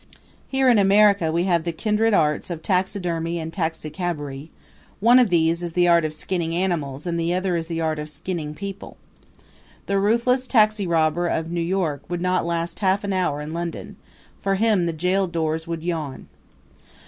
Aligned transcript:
Here 0.47 0.67
in 0.67 0.79
America 0.79 1.31
we 1.31 1.43
have 1.43 1.63
the 1.63 1.71
kindred 1.71 2.11
arts 2.11 2.49
of 2.49 2.63
taxidermy 2.63 3.37
and 3.37 3.53
taxicabbery; 3.53 4.49
one 4.99 5.19
of 5.19 5.29
these 5.29 5.61
is 5.61 5.73
the 5.73 5.87
art 5.87 6.03
of 6.05 6.11
skinning 6.15 6.55
animals 6.55 7.05
and 7.05 7.19
the 7.19 7.35
other 7.35 7.55
is 7.55 7.67
the 7.67 7.81
art 7.81 7.99
of 7.99 8.09
skinning 8.09 8.55
people. 8.55 8.97
The 9.85 9.99
ruthless 9.99 10.47
taxirobber 10.47 11.27
of 11.27 11.51
New 11.51 11.61
York 11.61 12.01
would 12.09 12.19
not 12.19 12.47
last 12.47 12.79
half 12.79 13.03
an 13.03 13.13
hour 13.13 13.41
in 13.41 13.53
London; 13.53 13.95
for 14.41 14.55
him 14.55 14.85
the 14.87 14.91
jail 14.93 15.27
doors 15.27 15.67
would 15.67 15.83
yawn. 15.83 16.25